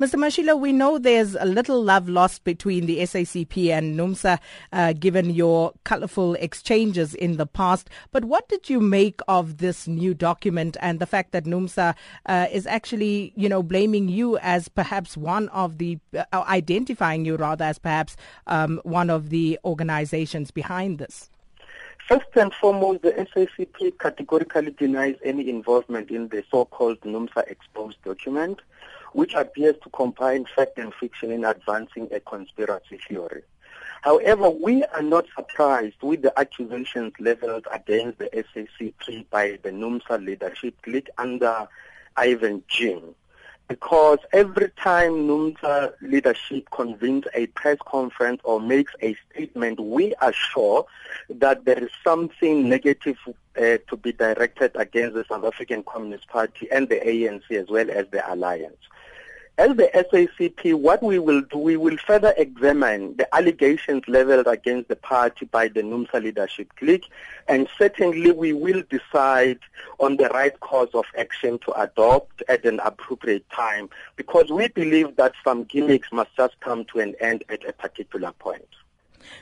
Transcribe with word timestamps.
Mr. 0.00 0.14
Mashilo, 0.14 0.58
we 0.58 0.72
know 0.72 0.96
there's 0.96 1.34
a 1.34 1.44
little 1.44 1.84
love 1.84 2.08
lost 2.08 2.42
between 2.44 2.86
the 2.86 3.00
SACP 3.00 3.68
and 3.68 4.00
NUMSA, 4.00 4.38
uh, 4.72 4.94
given 4.94 5.28
your 5.28 5.74
colorful 5.84 6.32
exchanges 6.36 7.14
in 7.14 7.36
the 7.36 7.44
past. 7.44 7.90
But 8.10 8.24
what 8.24 8.48
did 8.48 8.70
you 8.70 8.80
make 8.80 9.20
of 9.28 9.58
this 9.58 9.86
new 9.86 10.14
document 10.14 10.78
and 10.80 11.00
the 11.00 11.06
fact 11.06 11.32
that 11.32 11.44
NUMSA 11.44 11.94
uh, 12.24 12.46
is 12.50 12.66
actually, 12.66 13.34
you 13.36 13.46
know, 13.46 13.62
blaming 13.62 14.08
you 14.08 14.38
as 14.38 14.68
perhaps 14.68 15.18
one 15.18 15.50
of 15.50 15.76
the, 15.76 15.98
uh, 16.14 16.44
identifying 16.48 17.26
you 17.26 17.36
rather 17.36 17.66
as 17.66 17.78
perhaps 17.78 18.16
um, 18.46 18.80
one 18.84 19.10
of 19.10 19.28
the 19.28 19.58
organizations 19.66 20.50
behind 20.50 20.96
this? 20.96 21.28
First 22.08 22.34
and 22.36 22.54
foremost, 22.54 23.02
the 23.02 23.12
SACP 23.12 23.98
categorically 23.98 24.70
denies 24.70 25.16
any 25.22 25.50
involvement 25.50 26.10
in 26.10 26.28
the 26.28 26.42
so-called 26.50 27.02
NUMSA 27.02 27.50
exposed 27.50 28.02
document 28.02 28.60
which 29.12 29.34
appears 29.34 29.76
to 29.82 29.90
combine 29.90 30.44
fact 30.44 30.78
and 30.78 30.94
fiction 30.94 31.30
in 31.30 31.44
advancing 31.44 32.08
a 32.12 32.20
conspiracy 32.20 32.98
theory. 33.08 33.42
However, 34.02 34.48
we 34.48 34.82
are 34.84 35.02
not 35.02 35.26
surprised 35.36 36.02
with 36.02 36.22
the 36.22 36.38
accusations 36.38 37.12
leveled 37.18 37.66
against 37.70 38.18
the 38.18 38.30
SACP 38.32 39.26
by 39.28 39.58
the 39.62 39.70
NUMSA 39.70 40.24
leadership 40.24 40.74
clique 40.82 41.10
under 41.18 41.68
Irvin 42.16 42.62
Jim 42.66 43.14
because 43.70 44.18
every 44.32 44.68
time 44.70 45.28
NUMSA 45.28 45.92
leadership 46.02 46.68
convenes 46.72 47.24
a 47.34 47.46
press 47.48 47.78
conference 47.86 48.40
or 48.42 48.60
makes 48.60 48.92
a 49.00 49.14
statement, 49.30 49.78
we 49.78 50.12
are 50.16 50.32
sure 50.32 50.86
that 51.28 51.64
there 51.66 51.78
is 51.78 51.90
something 52.02 52.68
negative 52.68 53.16
uh, 53.28 53.78
to 53.88 53.96
be 53.96 54.12
directed 54.12 54.72
against 54.74 55.14
the 55.14 55.24
South 55.28 55.44
African 55.44 55.84
Communist 55.84 56.26
Party 56.26 56.66
and 56.72 56.88
the 56.88 56.96
ANC 56.96 57.48
as 57.52 57.68
well 57.68 57.88
as 57.92 58.08
the 58.10 58.28
alliance. 58.32 58.82
As 59.58 59.76
the 59.76 59.90
SACP, 59.92 60.74
what 60.74 61.02
we 61.02 61.18
will 61.18 61.42
do, 61.42 61.58
we 61.58 61.76
will 61.76 61.98
further 61.98 62.32
examine 62.38 63.14
the 63.16 63.34
allegations 63.34 64.02
leveled 64.08 64.46
against 64.46 64.88
the 64.88 64.96
party 64.96 65.44
by 65.44 65.68
the 65.68 65.82
NUMSA 65.82 66.22
leadership 66.22 66.72
clique, 66.76 67.04
and 67.46 67.68
certainly 67.76 68.30
we 68.30 68.54
will 68.54 68.82
decide 68.88 69.58
on 69.98 70.16
the 70.16 70.30
right 70.30 70.58
course 70.60 70.88
of 70.94 71.04
action 71.18 71.58
to 71.66 71.78
adopt 71.78 72.42
at 72.48 72.64
an 72.64 72.80
appropriate 72.80 73.44
time, 73.50 73.90
because 74.16 74.48
we 74.50 74.68
believe 74.68 75.16
that 75.16 75.34
some 75.44 75.64
gimmicks 75.64 76.10
must 76.10 76.34
just 76.36 76.58
come 76.60 76.86
to 76.86 77.00
an 77.00 77.14
end 77.20 77.44
at 77.50 77.62
a 77.68 77.74
particular 77.74 78.32
point. 78.38 78.66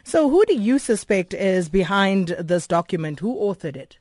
So 0.03 0.29
who 0.29 0.45
do 0.47 0.55
you 0.55 0.81
suspect 0.81 1.33
is 1.33 1.69
behind 1.69 2.29
this 2.41 2.67
document? 2.67 3.21
Who 3.21 3.37
authored 3.37 3.77
it? 3.77 3.99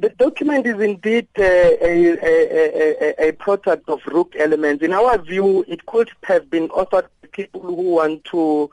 The 0.00 0.10
document 0.10 0.64
is 0.64 0.78
indeed 0.78 1.26
uh, 1.36 1.42
a, 1.42 2.18
a, 2.22 3.24
a, 3.24 3.28
a, 3.28 3.32
product 3.32 3.88
of 3.88 4.00
rogue 4.06 4.36
elements. 4.38 4.84
In 4.84 4.92
our 4.92 5.18
view, 5.18 5.64
it 5.66 5.86
could 5.86 6.08
have 6.22 6.48
been 6.48 6.68
authored 6.68 7.08
by 7.20 7.28
people 7.32 7.60
who 7.60 7.96
want 7.96 8.24
to, 8.26 8.70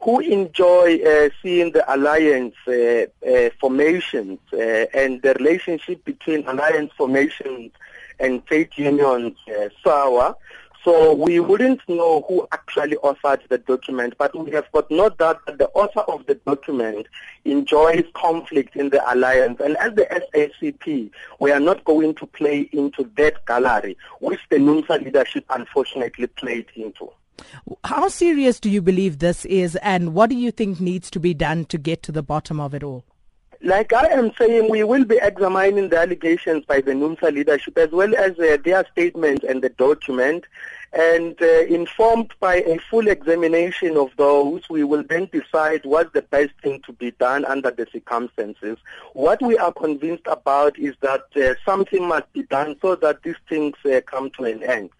who 0.00 0.20
enjoy 0.20 1.00
uh, 1.04 1.30
seeing 1.42 1.72
the 1.72 1.84
alliance 1.92 2.54
uh, 2.68 3.06
uh 3.28 3.50
formations 3.60 4.38
uh, 4.52 4.86
and 4.94 5.20
the 5.22 5.34
relationship 5.34 6.04
between 6.04 6.46
alliance 6.46 6.92
formations 6.96 7.72
and 8.20 8.46
trade 8.46 8.70
unions 8.76 9.36
uh, 9.48 9.68
sour. 9.82 10.36
So 10.88 11.12
we 11.12 11.38
wouldn't 11.38 11.86
know 11.86 12.24
who 12.26 12.48
actually 12.50 12.96
authored 13.04 13.46
the 13.50 13.58
document, 13.58 14.14
but 14.16 14.34
we 14.34 14.50
have 14.52 14.72
got 14.72 14.90
no 14.90 15.10
doubt 15.10 15.44
that 15.44 15.58
the 15.58 15.68
author 15.74 16.00
of 16.10 16.24
the 16.24 16.36
document 16.36 17.08
enjoys 17.44 18.04
conflict 18.14 18.74
in 18.74 18.88
the 18.88 19.12
alliance. 19.12 19.60
And 19.60 19.76
as 19.76 19.92
the 19.96 20.06
SACP, 20.32 21.10
we 21.40 21.52
are 21.52 21.60
not 21.60 21.84
going 21.84 22.14
to 22.14 22.26
play 22.26 22.70
into 22.72 23.04
that 23.18 23.44
gallery, 23.44 23.98
which 24.20 24.40
the 24.48 24.56
NUMSA 24.56 25.04
leadership 25.04 25.44
unfortunately 25.50 26.26
played 26.26 26.68
into. 26.74 27.10
How 27.84 28.08
serious 28.08 28.58
do 28.58 28.70
you 28.70 28.80
believe 28.80 29.18
this 29.18 29.44
is, 29.44 29.76
and 29.82 30.14
what 30.14 30.30
do 30.30 30.36
you 30.36 30.50
think 30.50 30.80
needs 30.80 31.10
to 31.10 31.20
be 31.20 31.34
done 31.34 31.66
to 31.66 31.76
get 31.76 32.02
to 32.04 32.12
the 32.12 32.22
bottom 32.22 32.60
of 32.60 32.72
it 32.72 32.82
all? 32.82 33.04
Like 33.60 33.92
I 33.92 34.06
am 34.06 34.32
saying, 34.38 34.70
we 34.70 34.84
will 34.84 35.04
be 35.04 35.18
examining 35.20 35.88
the 35.88 35.98
allegations 35.98 36.64
by 36.64 36.80
the 36.80 36.92
NUMSA 36.92 37.34
leadership 37.34 37.76
as 37.76 37.90
well 37.90 38.14
as 38.14 38.38
uh, 38.38 38.56
their 38.64 38.86
statements 38.92 39.44
and 39.44 39.60
the 39.62 39.70
document. 39.70 40.44
And 40.92 41.40
uh, 41.42 41.60
informed 41.68 42.32
by 42.40 42.56
a 42.56 42.78
full 42.78 43.08
examination 43.08 43.96
of 43.96 44.10
those, 44.16 44.62
we 44.70 44.84
will 44.84 45.02
then 45.02 45.28
decide 45.30 45.84
what's 45.84 46.12
the 46.14 46.22
best 46.22 46.52
thing 46.62 46.80
to 46.86 46.92
be 46.92 47.10
done 47.12 47.44
under 47.44 47.70
the 47.70 47.86
circumstances. 47.92 48.78
What 49.12 49.42
we 49.42 49.58
are 49.58 49.72
convinced 49.72 50.26
about 50.26 50.78
is 50.78 50.94
that 51.00 51.24
uh, 51.36 51.54
something 51.64 52.08
must 52.08 52.32
be 52.32 52.42
done 52.44 52.76
so 52.80 52.94
that 52.96 53.22
these 53.22 53.36
things 53.48 53.74
uh, 53.84 54.00
come 54.06 54.30
to 54.38 54.44
an 54.44 54.62
end. 54.62 54.90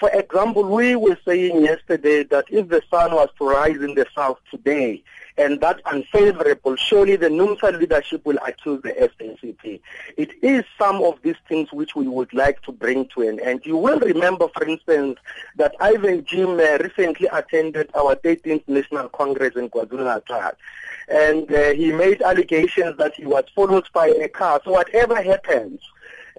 For 0.00 0.10
example, 0.10 0.64
we 0.64 0.96
were 0.96 1.18
saying 1.24 1.64
yesterday 1.64 2.24
that 2.24 2.46
if 2.50 2.68
the 2.68 2.82
sun 2.90 3.12
was 3.14 3.28
to 3.38 3.48
rise 3.48 3.76
in 3.76 3.94
the 3.94 4.06
south 4.14 4.38
today, 4.50 5.02
and 5.38 5.60
that's 5.60 5.80
unfavorable. 5.84 6.76
Surely 6.76 7.16
the 7.16 7.28
NUMSA 7.28 7.78
leadership 7.78 8.24
will 8.24 8.38
accuse 8.46 8.82
the 8.82 8.92
SACP. 8.92 9.80
It 10.16 10.30
is 10.42 10.64
some 10.78 11.02
of 11.02 11.20
these 11.22 11.36
things 11.48 11.72
which 11.72 11.94
we 11.94 12.08
would 12.08 12.32
like 12.32 12.62
to 12.62 12.72
bring 12.72 13.06
to 13.08 13.28
an 13.28 13.40
end. 13.40 13.60
You 13.64 13.76
will 13.76 14.00
remember, 14.00 14.48
for 14.48 14.64
instance, 14.64 15.18
that 15.56 15.74
Irvin 15.80 16.24
Jim 16.24 16.60
uh, 16.60 16.78
recently 16.78 17.28
attended 17.32 17.90
our 17.94 18.16
13th 18.16 18.64
National 18.68 19.08
Congress 19.08 19.56
in 19.56 19.68
KwaZulu-Natal. 19.70 20.52
And 21.08 21.52
uh, 21.52 21.72
he 21.72 21.92
made 21.92 22.22
allegations 22.22 22.96
that 22.98 23.14
he 23.14 23.26
was 23.26 23.44
followed 23.54 23.88
by 23.92 24.08
a 24.08 24.28
car. 24.28 24.60
So 24.64 24.72
whatever 24.72 25.22
happens, 25.22 25.80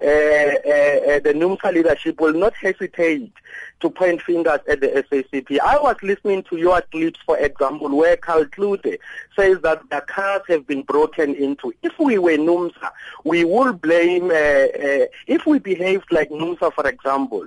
uh, 0.00 0.06
uh, 0.06 0.06
uh, 0.06 1.18
the 1.20 1.32
NUMSA 1.34 1.72
leadership 1.72 2.20
will 2.20 2.34
not 2.34 2.54
hesitate 2.54 3.32
to 3.80 3.90
point 3.90 4.22
fingers 4.22 4.60
at 4.68 4.80
the 4.80 4.88
SACP. 4.88 5.60
I 5.60 5.78
was 5.78 5.96
listening 6.02 6.42
to 6.44 6.56
your 6.56 6.80
clips, 6.82 7.20
for 7.24 7.38
example, 7.38 7.96
where 7.96 8.16
Karl 8.16 8.44
Cloete 8.46 8.98
says 9.36 9.58
that 9.62 9.88
the 9.90 10.00
cars 10.02 10.42
have 10.48 10.66
been 10.66 10.82
broken 10.82 11.34
into. 11.34 11.72
If 11.82 11.98
we 11.98 12.18
were 12.18 12.32
NUMSA, 12.32 12.90
we 13.24 13.44
would 13.44 13.80
blame, 13.80 14.30
uh, 14.30 14.34
uh, 14.34 15.06
if 15.26 15.46
we 15.46 15.58
behaved 15.58 16.10
like 16.10 16.30
NUMSA, 16.30 16.72
for 16.72 16.88
example, 16.88 17.46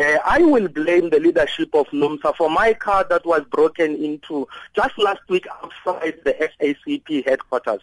uh, 0.00 0.18
I 0.24 0.38
will 0.38 0.68
blame 0.68 1.10
the 1.10 1.20
leadership 1.20 1.74
of 1.74 1.86
NUMSA 1.88 2.36
for 2.36 2.48
my 2.48 2.72
car 2.72 3.04
that 3.10 3.26
was 3.26 3.42
broken 3.50 3.94
into 3.96 4.48
just 4.74 4.96
last 4.98 5.20
week 5.28 5.46
outside 5.62 6.14
the 6.24 6.32
SACP 6.32 7.26
headquarters. 7.26 7.80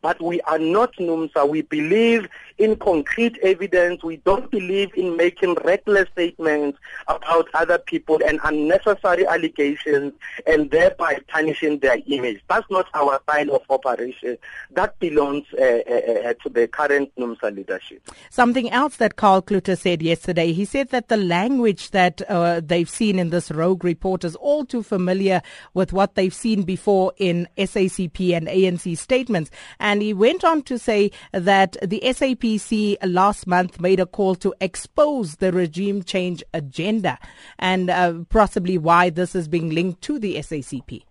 But 0.00 0.22
we 0.22 0.40
are 0.42 0.58
not 0.58 0.94
NUMSA. 0.96 1.48
We 1.48 1.62
believe 1.62 2.28
in 2.56 2.76
concrete 2.76 3.38
evidence. 3.42 4.02
We 4.02 4.18
don't 4.18 4.50
believe 4.50 4.94
in 4.94 5.16
making 5.16 5.54
reckless 5.64 6.08
statements 6.12 6.78
about 7.08 7.39
other 7.54 7.78
people 7.78 8.18
and 8.26 8.40
unnecessary 8.44 9.26
allegations 9.26 10.12
and 10.46 10.70
thereby 10.70 11.18
tarnishing 11.32 11.78
their 11.78 11.98
image. 12.06 12.40
That's 12.48 12.68
not 12.70 12.86
our 12.94 13.20
style 13.22 13.54
of 13.54 13.62
operation. 13.70 14.38
That 14.72 14.98
belongs 14.98 15.46
uh, 15.58 15.62
uh, 15.62 16.28
uh 16.28 16.34
to 16.42 16.48
the 16.48 16.68
current 16.68 17.10
NUMSA 17.18 17.54
leadership. 17.54 18.08
Something 18.30 18.70
else 18.70 18.96
that 18.96 19.16
Karl 19.16 19.42
Cloete 19.42 19.76
said 19.76 20.02
yesterday, 20.02 20.52
he 20.52 20.64
said 20.64 20.88
that 20.90 21.08
the 21.08 21.16
language 21.16 21.90
that 21.90 22.22
uh, 22.28 22.60
they've 22.64 22.88
seen 22.90 23.18
in 23.18 23.30
this 23.30 23.50
rogue 23.50 23.84
report 23.84 24.24
is 24.24 24.36
all 24.36 24.64
too 24.64 24.82
familiar 24.82 25.42
with 25.74 25.92
what 25.92 26.14
they've 26.14 26.34
seen 26.34 26.62
before 26.62 27.12
in 27.16 27.48
SACP 27.56 28.36
and 28.36 28.48
ANC 28.48 28.96
statements. 28.96 29.50
And 29.78 30.02
he 30.02 30.14
went 30.14 30.44
on 30.44 30.62
to 30.62 30.78
say 30.78 31.10
that 31.32 31.76
the 31.82 32.00
SACP 32.04 32.96
last 33.02 33.46
month 33.46 33.80
made 33.80 34.00
a 34.00 34.06
call 34.06 34.34
to 34.36 34.54
expose 34.60 35.36
the 35.36 35.52
regime 35.52 36.02
change 36.02 36.42
agenda 36.54 37.18
and 37.58 37.90
uh, 37.90 38.14
possibly 38.28 38.78
why 38.78 39.10
this 39.10 39.34
is 39.34 39.48
being 39.48 39.70
linked 39.70 40.02
to 40.02 40.18
the 40.18 40.36
SACP. 40.36 41.02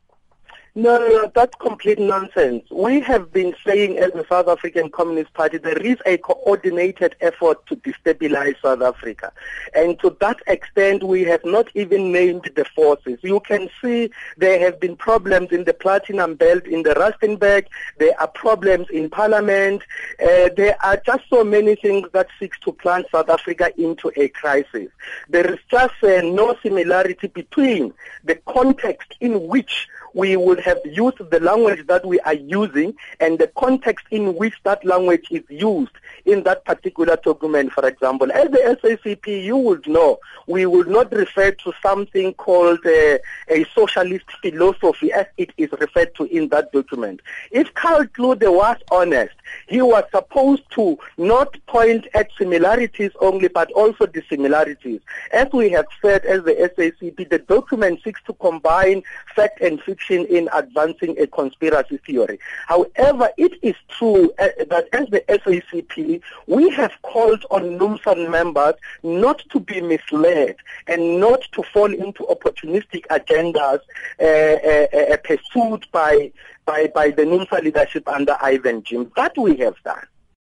No, 0.76 1.32
that's 1.34 1.56
complete 1.56 1.98
nonsense. 1.98 2.64
We 2.70 3.00
have 3.02 3.34
been 3.34 3.56
saying 3.66 3.98
as 3.98 4.12
the 4.12 4.26
South 4.30 4.48
African 4.48 4.90
Communist 4.90 5.34
Party 5.34 5.58
there 5.58 5.78
is 5.78 5.98
a 6.06 6.18
coordinated 6.18 7.16
effort 7.22 7.66
to 7.68 7.76
destabilize 7.78 8.56
South 8.62 8.82
Africa. 8.82 9.32
And 9.74 10.00
to 10.00 10.16
that 10.22 10.38
extent, 10.46 11.04
we 11.04 11.24
have 11.24 11.44
not 11.44 11.70
even 11.74 12.12
named 12.12 12.52
the 12.56 12.66
forces. 12.66 13.18
You 13.24 13.40
can 13.40 13.70
see 13.82 14.12
there 14.38 14.60
have 14.60 14.80
been 14.80 14.96
problems 14.96 15.52
in 15.52 15.64
the 15.64 15.74
Platinum 15.74 16.36
Belt, 16.36 16.66
in 16.66 16.84
the 16.84 16.94
Rustenburg. 16.94 17.66
There 17.98 18.20
are 18.20 18.28
problems 18.28 18.88
in 18.92 19.10
Parliament. 19.10 19.82
Uh, 20.22 20.50
there 20.56 20.78
are 20.84 21.02
just 21.04 21.24
so 21.30 21.44
many 21.44 21.76
things 21.76 22.08
that 22.14 22.28
seeks 22.40 22.60
to 22.60 22.74
plunge 22.74 23.08
South 23.12 23.30
Africa 23.30 23.72
into 23.78 24.12
a 24.16 24.30
crisis. 24.30 24.90
There 25.30 25.52
is 25.52 25.60
just 25.72 25.96
uh, 26.04 26.22
no 26.22 26.56
similarity 26.62 27.28
between 27.28 27.94
the 28.24 28.36
context 28.36 29.16
in 29.20 29.48
which 29.48 29.88
we 30.14 30.36
would 30.36 30.60
have 30.60 30.80
used 30.86 31.18
the 31.30 31.40
language 31.40 31.86
that 31.88 32.06
we 32.06 32.20
are 32.22 32.34
using 32.34 32.96
and 33.20 33.40
the 33.40 33.48
context 33.48 34.06
in 34.12 34.36
which 34.36 34.56
that 34.64 34.84
language 34.84 35.28
is 35.30 35.44
used 35.50 35.92
in 36.26 36.44
that 36.44 36.66
particular 36.66 37.16
document, 37.18 37.72
for 37.72 37.88
example. 37.88 38.32
As 38.32 38.50
the 38.50 38.78
SACP, 38.82 39.44
you 39.44 39.58
would 39.58 39.88
know, 39.88 40.20
we 40.48 40.66
would 40.66 40.88
not 40.88 41.12
refer 41.12 41.52
to 41.52 41.74
something 41.82 42.34
called 42.34 42.80
uh, 42.86 43.18
a 43.50 43.66
socialist 43.76 44.26
philosophy 44.42 45.12
as 45.14 45.28
it 45.38 45.52
is 45.58 45.72
referred 45.80 46.14
to 46.16 46.26
in 46.26 46.50
that 46.50 46.72
document. 46.72 47.22
If 47.52 47.74
Karl 47.74 48.06
Cloete 48.06 48.52
was 48.52 48.78
honest, 48.92 49.36
he 49.68 49.82
was 49.82 50.04
supposed 50.12 50.64
to 50.72 50.98
not 51.18 51.56
point 51.68 52.08
at 52.14 52.30
similarities 52.38 53.12
only, 53.22 53.48
but 53.48 53.72
also 53.72 54.06
dissimilarities. 54.06 55.02
As 55.32 55.48
we 55.54 55.70
have 55.70 55.88
said 56.02 56.26
as 56.26 56.44
the 56.44 56.54
SACP, 56.54 57.30
the 57.30 57.40
document 57.40 58.02
seeks 58.04 58.22
to 58.24 58.34
combine 58.34 59.04
fact 59.36 59.62
and 59.62 59.82
fiction 59.82 59.99
in 60.10 60.50
advancing 60.54 61.16
a 61.20 61.28
conspiracy 61.28 61.98
theory. 61.98 62.40
However, 62.68 63.30
it 63.38 63.54
is 63.62 63.76
true 63.90 64.32
uh, 64.40 64.48
that 64.70 64.88
as 64.94 65.10
the 65.10 65.22
SACP, 65.30 66.22
we 66.48 66.70
have 66.70 66.92
called 67.02 67.46
on 67.52 67.78
NUMSAN 67.78 68.30
members 68.30 68.76
not 69.04 69.44
to 69.52 69.60
be 69.60 69.82
misled 69.82 70.56
and 70.88 71.20
not 71.20 71.42
to 71.54 71.64
fall 71.64 71.94
into 71.94 72.24
opportunistic 72.24 73.06
agendas 73.08 73.80
uh, 74.20 74.24
uh, 74.24 75.14
uh, 75.14 75.18
pursued 75.18 75.86
by, 75.92 76.32
by, 76.66 76.88
by 76.88 77.10
the 77.10 77.24
NUMSA 77.24 77.64
leadership 77.64 78.08
under 78.08 78.38
Irvin 78.44 78.84
Jim. 78.84 79.12
That 79.16 79.38
we 79.38 79.58
have 79.58 79.76
done. 79.84 80.06